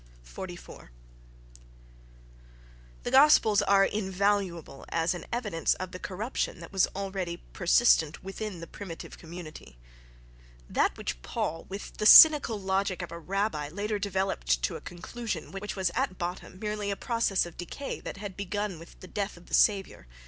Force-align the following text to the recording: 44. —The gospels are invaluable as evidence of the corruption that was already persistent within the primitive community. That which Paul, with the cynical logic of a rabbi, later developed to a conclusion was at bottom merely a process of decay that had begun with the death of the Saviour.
44. 0.23 0.89
—The 3.03 3.11
gospels 3.11 3.61
are 3.61 3.85
invaluable 3.85 4.83
as 4.89 5.15
evidence 5.31 5.75
of 5.75 5.91
the 5.91 5.99
corruption 5.99 6.59
that 6.59 6.71
was 6.71 6.87
already 6.95 7.43
persistent 7.53 8.23
within 8.23 8.61
the 8.61 8.65
primitive 8.65 9.19
community. 9.19 9.77
That 10.67 10.97
which 10.97 11.21
Paul, 11.21 11.65
with 11.69 11.97
the 11.97 12.07
cynical 12.07 12.59
logic 12.59 13.03
of 13.03 13.11
a 13.11 13.19
rabbi, 13.19 13.67
later 13.69 13.99
developed 13.99 14.63
to 14.63 14.75
a 14.75 14.81
conclusion 14.81 15.51
was 15.51 15.91
at 15.93 16.17
bottom 16.17 16.57
merely 16.57 16.89
a 16.89 16.95
process 16.95 17.45
of 17.45 17.55
decay 17.55 17.99
that 17.99 18.17
had 18.17 18.35
begun 18.35 18.79
with 18.79 18.99
the 19.01 19.07
death 19.07 19.37
of 19.37 19.45
the 19.45 19.53
Saviour. 19.53 20.07